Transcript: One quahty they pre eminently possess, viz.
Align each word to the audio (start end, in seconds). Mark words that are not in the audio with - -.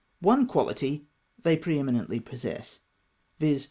One 0.21 0.47
quahty 0.47 1.05
they 1.43 1.55
pre 1.55 1.77
eminently 1.77 2.19
possess, 2.19 2.79
viz. 3.39 3.59